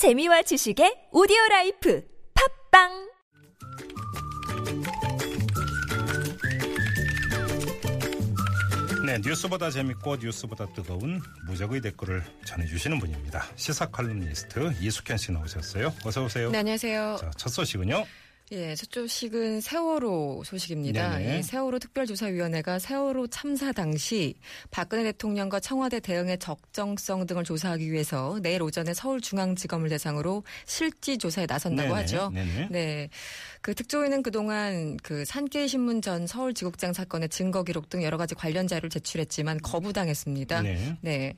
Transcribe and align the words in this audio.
재미와 0.00 0.40
지식의 0.40 1.08
오디오 1.12 1.36
life 1.50 2.02
팟빵 2.72 2.88
네, 9.04 9.18
뉴스보다 9.22 9.68
재밌고 9.70 10.16
뉴스보다 10.16 10.72
뜨거운 10.72 11.20
무적의 11.46 11.82
댓글을 11.82 12.24
전해주시는 12.46 12.98
분입니다. 12.98 13.44
시사 13.56 13.90
칼럼니스트 13.90 14.72
이숙현 14.80 15.18
씨 15.18 15.32
나오셨어요. 15.32 15.92
어서 16.06 16.24
오세요. 16.24 16.50
네, 16.50 16.60
안녕하세요. 16.60 17.18
자, 17.20 17.30
첫 17.36 17.50
소식은요. 17.50 18.06
예, 18.52 18.74
첫 18.74 18.90
소식은 18.92 19.60
세월호 19.60 20.42
소식입니다. 20.44 21.20
이 21.20 21.40
세월호 21.40 21.78
특별조사위원회가 21.78 22.80
세월호 22.80 23.28
참사 23.28 23.70
당시 23.70 24.34
박근혜 24.72 25.04
대통령과 25.04 25.60
청와대 25.60 26.00
대응의 26.00 26.38
적정성 26.38 27.26
등을 27.26 27.44
조사하기 27.44 27.92
위해서 27.92 28.40
내일 28.42 28.62
오전에 28.62 28.92
서울중앙지검을 28.92 29.88
대상으로 29.88 30.42
실지 30.66 31.16
조사에 31.16 31.46
나선다고 31.46 31.90
네네, 31.90 32.00
하죠. 32.00 32.30
네네. 32.34 32.68
네. 32.72 33.08
그 33.60 33.72
특조위는 33.72 34.24
그동안 34.24 34.96
그 34.96 35.24
산케이 35.24 35.68
신문 35.68 36.02
전 36.02 36.26
서울지국장 36.26 36.92
사건의 36.92 37.28
증거 37.28 37.62
기록 37.62 37.88
등 37.88 38.02
여러 38.02 38.16
가지 38.16 38.34
관련 38.34 38.66
자료를 38.66 38.90
제출했지만 38.90 39.58
거부당했습니다. 39.58 40.62
네. 40.62 40.96
네. 41.02 41.36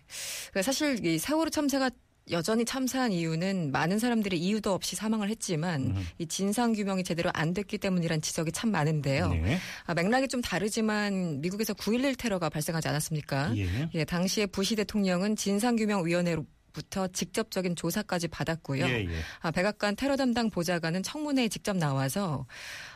그 0.54 0.62
사실 0.62 1.04
이 1.04 1.18
세월호 1.18 1.50
참사가 1.50 1.90
여전히 2.30 2.64
참사한 2.64 3.12
이유는 3.12 3.72
많은 3.72 3.98
사람들이 3.98 4.38
이유도 4.38 4.72
없이 4.72 4.94
사망을 4.94 5.28
했지만 5.28 5.82
음. 5.82 6.06
이 6.18 6.26
진상 6.26 6.72
규명이 6.72 7.04
제대로 7.04 7.30
안 7.34 7.52
됐기 7.52 7.78
때문이란 7.78 8.22
지적이 8.22 8.52
참 8.52 8.70
많은데요. 8.70 9.30
네. 9.30 9.58
아, 9.84 9.94
맥락이 9.94 10.28
좀 10.28 10.40
다르지만 10.40 11.40
미국에서 11.40 11.74
9.11 11.74 12.16
테러가 12.18 12.48
발생하지 12.48 12.88
않았습니까? 12.88 13.56
예. 13.56 13.88
예, 13.94 14.04
당시에 14.04 14.46
부시 14.46 14.76
대통령은 14.76 15.36
진상 15.36 15.76
규명 15.76 16.06
위원회로 16.06 16.46
부터 16.72 17.06
직접적인 17.08 17.76
조사까지 17.76 18.28
받았고요. 18.28 18.86
예, 18.86 19.04
예. 19.04 19.08
아, 19.40 19.50
백악관 19.50 19.96
테러 19.96 20.16
담당 20.16 20.50
보좌관은 20.50 21.02
청문회에 21.02 21.48
직접 21.48 21.76
나와서 21.76 22.46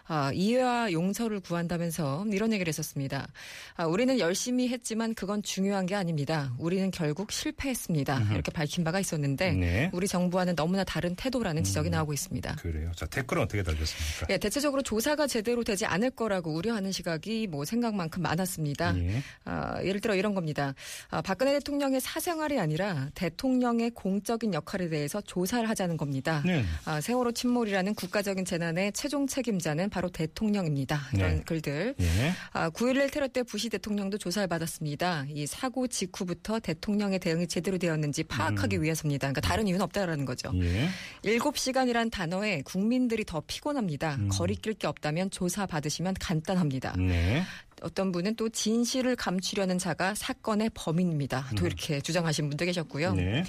아, 0.08 0.30
이해와 0.32 0.92
용서를 0.92 1.40
구한다면서 1.40 2.24
이런 2.30 2.52
얘기를 2.52 2.68
했었습니다. 2.68 3.28
아, 3.74 3.86
우리는 3.86 4.18
열심히 4.18 4.68
했지만 4.68 5.14
그건 5.14 5.42
중요한 5.42 5.86
게 5.86 5.94
아닙니다. 5.94 6.54
우리는 6.58 6.90
결국 6.90 7.32
실패했습니다. 7.32 8.32
이렇게 8.32 8.50
밝힌 8.52 8.84
바가 8.84 9.00
있었는데 9.00 9.52
네. 9.52 9.90
우리 9.92 10.06
정부와는 10.06 10.54
너무나 10.54 10.84
다른 10.84 11.14
태도라는 11.16 11.64
지적이 11.64 11.90
나오고 11.90 12.12
있습니다. 12.12 12.56
그래요. 12.56 12.92
자, 12.94 13.06
댓글은 13.06 13.42
어떻게 13.42 13.62
달렸습니까? 13.62 14.26
예, 14.30 14.38
대체적으로 14.38 14.82
조사가 14.82 15.26
제대로 15.26 15.64
되지 15.64 15.86
않을 15.86 16.10
거라고 16.10 16.52
우려하는 16.54 16.92
시각이 16.92 17.46
뭐 17.48 17.64
생각만큼 17.64 18.22
많았습니다. 18.22 18.96
예. 18.98 19.22
아, 19.44 19.82
예를 19.82 20.00
들어 20.00 20.14
이런 20.14 20.34
겁니다. 20.34 20.74
아, 21.10 21.20
박근혜 21.20 21.52
대통령의 21.54 22.00
사생활이 22.00 22.58
아니라 22.60 23.10
대통령의 23.14 23.90
공적인 23.90 24.54
역할에 24.54 24.88
대해서 24.88 25.20
조사를 25.20 25.68
하자는 25.68 25.96
겁니다. 25.96 26.42
네. 26.44 26.64
아, 26.84 27.00
세월호 27.00 27.32
침몰이라는 27.32 27.94
국가적인 27.94 28.44
재난의 28.44 28.92
최종 28.92 29.26
책임자는 29.26 29.90
바로 29.96 30.10
대통령입니다. 30.10 31.08
이런 31.14 31.36
네. 31.36 31.42
글들. 31.46 31.94
예. 31.98 32.32
아, 32.52 32.68
9.11 32.68 33.10
테러 33.10 33.28
때 33.28 33.42
부시 33.42 33.70
대통령도 33.70 34.18
조사를 34.18 34.46
받았습니다. 34.46 35.24
이 35.30 35.46
사고 35.46 35.86
직후부터 35.86 36.60
대통령의 36.60 37.18
대응이 37.18 37.46
제대로 37.46 37.78
되었는지 37.78 38.24
파악하기 38.24 38.82
위해서입니다. 38.82 39.28
그러니까 39.28 39.40
다른 39.40 39.66
이유는 39.66 39.80
없다라는 39.80 40.26
거죠. 40.26 40.52
예. 40.56 40.90
일곱 41.22 41.56
시간이란 41.56 42.10
단어에 42.10 42.60
국민들이 42.66 43.24
더 43.24 43.42
피곤합니다. 43.46 44.16
음. 44.16 44.28
거리낄 44.28 44.74
게 44.74 44.86
없다면 44.86 45.30
조사 45.30 45.64
받으시면 45.64 46.12
간단합니다. 46.20 46.92
네. 46.98 47.42
어떤 47.80 48.12
분은 48.12 48.36
또 48.36 48.50
진실을 48.50 49.16
감추려는 49.16 49.78
자가 49.78 50.14
사건의 50.14 50.70
범인입니다. 50.74 51.52
또 51.56 51.64
음. 51.64 51.66
이렇게 51.66 52.02
주장하신 52.02 52.50
분도 52.50 52.66
계셨고요. 52.66 53.14
네. 53.14 53.44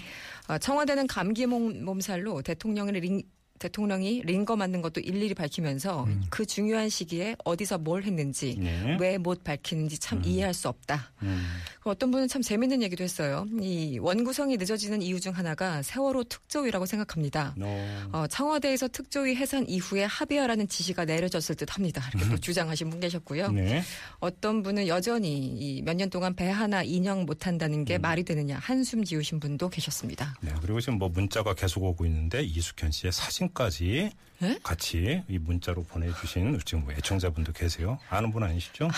아, 0.48 0.58
청와대는 0.58 1.08
감기 1.08 1.45
몸, 1.45 1.84
몸살로 1.84 2.42
대통령의 2.42 3.02
링, 3.02 3.22
대통령이 3.59 4.22
링거 4.23 4.55
맞는 4.55 4.81
것도 4.81 5.02
일일이 5.02 5.33
밝히면서 5.33 6.05
음. 6.05 6.23
그 6.30 6.45
중요한 6.45 6.89
시기에 6.89 7.36
어디서 7.44 7.80
뭘 7.80 8.03
했는지 8.03 8.58
네. 8.59 8.97
왜못 9.00 9.44
밝히는지 9.44 9.97
참 10.00 10.22
이해할 10.23 10.53
수 10.53 10.69
없다. 10.69 11.12
음. 11.23 11.47
그 11.88 11.92
어떤 11.92 12.12
분은 12.12 12.28
참 12.28 12.42
재밌는 12.42 12.81
얘기도 12.81 13.06
했어요. 13.06 13.48
이 13.62 13.98
원구성이 14.02 14.58
늦어지는 14.58 15.02
이유 15.02 15.22
중 15.22 15.31
하나가 15.31 15.81
세월호 15.81 16.25
특조위라고 16.25 16.86
생각합니다. 16.86 17.56
어. 17.62 18.09
어, 18.12 18.28
청와대에서 18.28 18.90
특조위 18.90 19.38
해산 19.38 19.66
이후에 19.70 20.03
합의하라는 20.03 20.68
지시가 20.68 21.06
내려졌을 21.06 21.56
듯합니다. 21.56 22.03
이렇게 22.14 22.30
또 22.30 22.38
주장하신 22.38 22.90
분 22.90 23.00
계셨고요. 23.00 23.52
네. 23.53 23.84
어떤 24.20 24.64
분은 24.64 24.88
여전히 24.88 25.81
몇 25.86 25.96
년 25.96 26.09
동안 26.09 26.36
배 26.36 26.50
하나 26.50 26.84
인형 26.84 27.26
못한다는 27.26 27.80
음. 27.80 27.86
게 27.86 27.97
말이 27.97 28.24
되느냐 28.24 28.59
한숨 28.59 29.06
지으신 29.06 29.40
분도 29.40 29.70
계셨습니다. 29.70 30.36
네. 30.42 30.52
그리고 30.62 30.81
지금 30.81 31.00
뭐 31.00 31.08
문자가 31.08 31.53
계속 31.53 31.84
오고 31.86 32.06
있는데 32.06 32.44
이숙현 32.44 32.92
씨의 32.92 33.14
사진까지 33.14 34.12
네? 34.40 34.59
같이 34.62 35.24
이 35.30 35.38
문자로 35.40 35.84
보내주신 35.86 36.59
지금 36.66 36.84
뭐 36.84 36.94
애청자분도 36.94 37.53
계세요. 37.53 37.97
아는 38.09 38.31
분 38.31 38.44
아니시죠? 38.44 38.90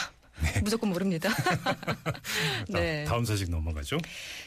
무조건 0.64 0.90
모릅니다. 0.90 1.30
네. 2.70 3.04
다, 3.06 3.18
음 3.18 3.26
소식 3.26 3.50
넘어가죠. 3.50 3.98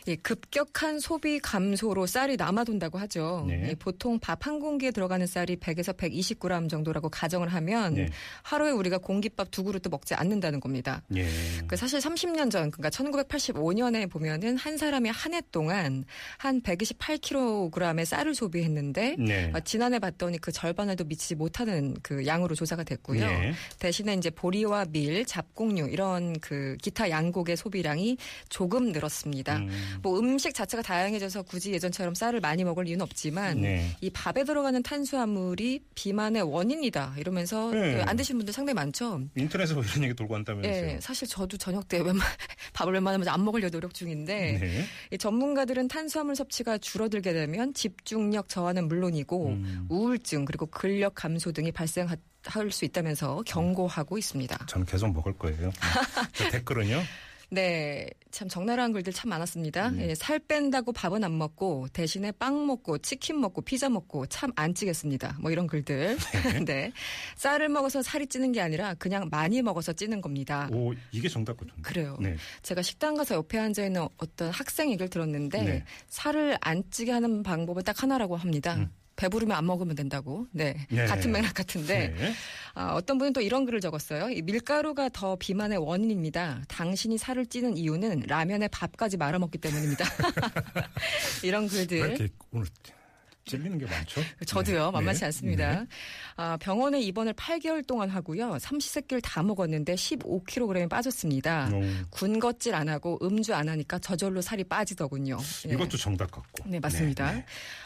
이 0.06 0.16
급격한 0.16 0.98
소비 1.00 1.38
감소로 1.38 2.06
쌀이 2.06 2.36
남아돈다고 2.36 2.98
하죠. 2.98 3.44
네. 3.48 3.70
이 3.72 3.74
보통 3.74 4.18
밥 4.18 4.42
한 4.42 4.58
공기에 4.58 4.90
들어가는 4.90 5.24
쌀이 5.26 5.56
100에서 5.56 5.96
120g 5.96 6.68
정도라고 6.68 7.08
가정을 7.08 7.48
하면 7.48 7.94
네. 7.94 8.08
하루에 8.42 8.72
우리가 8.72 8.98
공깃밥 8.98 9.52
두 9.52 9.62
그릇도 9.62 9.88
먹지 9.88 10.14
않는다는 10.14 10.58
겁니다. 10.58 11.02
예. 11.14 11.28
그 11.68 11.76
사실 11.76 12.00
30년 12.00 12.50
전, 12.50 12.72
그러니까 12.72 12.88
1985년에 12.90 14.10
보면은 14.10 14.56
한 14.56 14.76
사람이 14.76 15.10
한 15.10 15.32
해 15.32 15.40
동안 15.50 16.04
한 16.36 16.60
128kg의 16.60 18.04
쌀을 18.04 18.34
소비했는데 18.34 19.16
네. 19.18 19.50
어, 19.54 19.60
지난해 19.60 19.98
봤더니 19.98 20.38
그 20.38 20.52
절반에도 20.52 21.04
미치지 21.04 21.34
못하는 21.36 21.96
그 22.02 22.26
양으로 22.26 22.54
조사가 22.54 22.84
됐고요. 22.84 23.24
네. 23.24 23.52
대신에 23.78 24.14
이제 24.14 24.28
보리와 24.28 24.86
밀, 24.90 25.24
잡곡류 25.24 25.81
이런 25.90 26.38
그 26.40 26.76
기타 26.82 27.10
양곡의 27.10 27.56
소비량이 27.56 28.16
조금 28.48 28.92
늘었습니다. 28.92 29.56
음. 29.58 29.98
뭐 30.02 30.18
음식 30.18 30.54
자체가 30.54 30.82
다양해져서 30.82 31.42
굳이 31.42 31.72
예전처럼 31.72 32.14
쌀을 32.14 32.40
많이 32.40 32.64
먹을 32.64 32.86
이유는 32.86 33.02
없지만 33.02 33.60
네. 33.60 33.96
이 34.00 34.10
밥에 34.10 34.44
들어가는 34.44 34.82
탄수화물이 34.82 35.80
비만의 35.94 36.42
원인이다 36.42 37.14
이러면서 37.18 37.70
네. 37.70 38.02
안 38.02 38.16
드시는 38.16 38.38
분들 38.38 38.52
상당히 38.52 38.74
많죠. 38.74 39.22
인터넷에서 39.34 39.74
뭐 39.74 39.84
이런 39.84 40.04
얘기 40.04 40.14
돌고 40.14 40.34
한다면서요. 40.34 40.74
예, 40.74 40.98
사실 41.00 41.26
저도 41.28 41.56
저녁 41.56 41.88
때 41.88 41.98
웬만 41.98 42.26
밥을 42.82 42.92
웬만하면 42.94 43.28
안 43.28 43.44
먹으려 43.44 43.70
노력 43.70 43.94
중인데 43.94 44.58
네. 44.60 44.84
이 45.10 45.18
전문가들은 45.18 45.88
탄수화물 45.88 46.36
섭취가 46.36 46.78
줄어들게 46.78 47.32
되면 47.32 47.72
집중력 47.74 48.48
저하는 48.48 48.88
물론이고 48.88 49.48
음. 49.48 49.86
우울증 49.88 50.44
그리고 50.44 50.66
근력 50.66 51.14
감소 51.14 51.52
등이 51.52 51.72
발생할 51.72 52.18
수 52.70 52.84
있다면서 52.84 53.42
경고하고 53.46 54.18
있습니다. 54.18 54.66
저는 54.66 54.86
계속 54.86 55.12
먹을 55.12 55.32
거예요. 55.34 55.70
저 56.32 56.48
댓글은요. 56.50 57.00
네, 57.52 58.08
참 58.30 58.48
적나라한 58.48 58.92
글들 58.92 59.12
참 59.12 59.28
많았습니다. 59.28 59.90
네. 59.90 60.08
예, 60.08 60.14
살 60.14 60.38
뺀다고 60.38 60.92
밥은 60.92 61.22
안 61.22 61.36
먹고 61.36 61.86
대신에 61.92 62.32
빵 62.32 62.66
먹고 62.66 62.96
치킨 62.96 63.38
먹고 63.40 63.60
피자 63.60 63.90
먹고 63.90 64.24
참 64.26 64.50
안 64.56 64.74
찌겠습니다. 64.74 65.36
뭐 65.40 65.50
이런 65.50 65.66
글들. 65.66 66.16
네. 66.66 66.92
쌀을 67.36 67.68
먹어서 67.68 68.00
살이 68.00 68.26
찌는 68.26 68.52
게 68.52 68.60
아니라 68.60 68.94
그냥 68.94 69.28
많이 69.30 69.60
먹어서 69.60 69.92
찌는 69.92 70.20
겁니다. 70.22 70.68
오 70.72 70.94
이게 71.10 71.28
정답 71.28 71.58
같은데. 71.58 71.82
그래요. 71.82 72.16
네. 72.20 72.36
제가 72.62 72.80
식당 72.80 73.14
가서 73.16 73.34
옆에 73.34 73.58
앉아 73.58 73.84
있는 73.84 74.06
어떤 74.16 74.50
학생 74.50 74.88
얘기를 74.90 75.08
들었는데 75.08 75.62
네. 75.62 75.84
살을 76.08 76.56
안 76.62 76.82
찌게 76.90 77.12
하는 77.12 77.42
방법은 77.42 77.82
딱 77.84 78.02
하나라고 78.02 78.36
합니다. 78.36 78.76
음. 78.76 78.90
배부르면 79.16 79.56
안 79.56 79.66
먹으면 79.66 79.94
된다고. 79.94 80.46
네. 80.52 80.86
네. 80.90 81.06
같은 81.06 81.32
맥락 81.32 81.54
같은데 81.54 82.14
네. 82.16 82.32
아, 82.74 82.94
어떤 82.94 83.18
분은 83.18 83.32
또 83.32 83.40
이런 83.40 83.64
글을 83.64 83.80
적었어요. 83.80 84.30
이 84.30 84.42
밀가루가 84.42 85.08
더 85.10 85.36
비만의 85.36 85.78
원인입니다. 85.78 86.62
당신이 86.68 87.18
살을 87.18 87.46
찌는 87.46 87.76
이유는 87.76 88.24
라면에 88.26 88.68
밥까지 88.68 89.16
말아먹기 89.16 89.58
때문입니다. 89.58 90.04
이런 91.42 91.64
왜 91.64 91.68
글들. 91.68 92.30
오늘 92.50 92.66
찔리는 93.44 93.78
게 93.78 93.86
많죠? 93.86 94.20
저도요, 94.46 94.86
네. 94.86 94.90
만만치 94.92 95.20
네. 95.20 95.26
않습니다. 95.26 95.80
네. 95.80 95.86
아, 96.36 96.56
병원에 96.58 97.00
입원을 97.00 97.32
8개월 97.34 97.86
동안 97.86 98.08
하고요. 98.08 98.58
삼시세끼를 98.60 99.20
다 99.20 99.42
먹었는데 99.42 99.94
15kg이 99.94 100.88
빠졌습니다. 100.88 101.70
오, 101.72 101.82
군것질 102.10 102.74
안 102.74 102.88
하고 102.88 103.18
음주 103.22 103.54
안 103.54 103.68
하니까 103.68 103.98
저절로 103.98 104.40
살이 104.40 104.62
빠지더군요. 104.64 105.38
예. 105.68 105.72
이것도 105.74 105.96
정답 105.96 106.30
같고. 106.30 106.68
네, 106.68 106.78
맞습니다. 106.78 107.32
네, 107.32 107.38
네. 107.38 107.44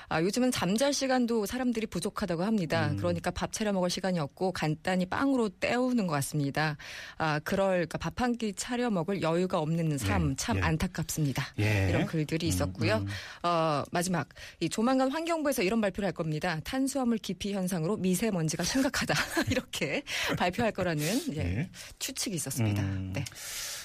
아, 0.09 0.23
요즘은 0.23 0.53
잠잘 0.53 0.93
시간도 0.93 1.47
사람들이 1.47 1.87
부족하다고 1.87 2.45
합니다. 2.45 2.91
음. 2.91 2.97
그러니까 2.97 3.31
밥 3.31 3.53
차려 3.53 3.73
먹을 3.73 3.91
시간이 3.91 4.19
없고 4.21 4.53
간단히 4.53 5.05
빵으로 5.07 5.49
때우는 5.49 6.07
것 6.07 6.13
같습니다. 6.15 6.77
아, 7.19 7.41
그럴 7.41 7.87
그러니까 7.87 7.99
밥 7.99 8.17
한 8.21 8.37
끼 8.37 8.53
차려 8.55 8.91
먹을 8.91 9.23
여유가 9.23 9.59
없는 9.61 9.99
삶 9.99 10.31
네, 10.31 10.35
참 10.37 10.57
예. 10.59 10.61
안타깝습니다. 10.63 11.47
예. 11.59 11.89
이런 11.91 12.07
글들이 12.07 12.49
있었고요. 12.49 12.97
음, 12.97 13.07
음. 13.07 13.09
어, 13.43 13.85
마지막 13.91 14.29
이 14.61 14.69
조만간 14.69 15.11
환경 15.11 15.43
부에서 15.47 15.63
이런 15.63 15.81
발표를 15.81 16.07
할 16.07 16.13
겁니다. 16.13 16.61
탄수화물 16.65 17.19
기피 17.19 17.53
현상으로 17.53 17.97
미세먼지가 17.97 18.65
심각하다 18.65 19.15
이렇게 19.51 20.03
발표할 20.37 20.73
거라는 20.73 21.05
예, 21.35 21.43
네. 21.43 21.71
추측이 21.99 22.35
있었습니다. 22.37 22.83
음. 22.83 23.13
네. 23.13 23.25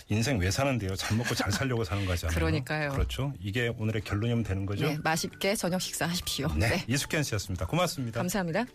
인생 0.10 0.40
왜 0.40 0.50
사는데요? 0.50 0.96
잘 0.96 1.16
먹고 1.16 1.36
잘 1.36 1.52
살려고 1.52 1.84
사는 1.84 2.06
거잖아요. 2.06 2.36
그러니까요. 2.36 2.92
그렇죠. 2.92 3.34
이게 3.40 3.72
오늘의 3.78 4.02
결론이면 4.02 4.44
되는 4.44 4.66
거죠? 4.66 4.88
네, 4.88 4.98
맛있게 5.04 5.56
저녁 5.56 5.81
식사하십시오. 5.81 6.50
네. 6.56 6.84
이숙현 6.88 7.24
씨였습니다. 7.24 7.66
고맙습니다. 7.68 8.19
감사합니다. 8.19 8.66